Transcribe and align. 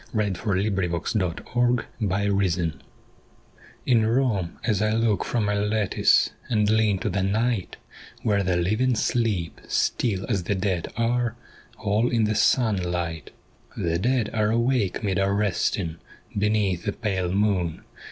NEAR 0.15 0.31
THE 0.31 0.39
FORUM 0.39 0.95
OF 0.95 1.85
TRAJAN 2.03 2.81
In 3.85 4.03
Rome, 4.03 4.57
as 4.63 4.81
I 4.81 4.93
look 4.93 5.23
from 5.23 5.45
my 5.45 5.53
lattice 5.53 6.31
And 6.49 6.67
lean 6.71 6.97
to 6.97 7.09
the 7.11 7.21
night, 7.21 7.77
Where 8.23 8.41
the 8.41 8.57
living 8.57 8.95
sleep, 8.95 9.61
still 9.67 10.25
as 10.27 10.45
the 10.45 10.55
dead 10.55 10.87
are 10.97 11.35
All 11.77 12.09
in 12.09 12.23
the 12.23 12.33
sunlight. 12.33 13.29
The 13.77 13.99
dead 13.99 14.31
are 14.33 14.49
awake 14.49 15.03
'mid 15.03 15.19
our 15.19 15.35
resting 15.35 15.97
Beneath 16.35 16.85
the 16.85 16.93
pale 16.93 17.31
moon. 17.31 17.83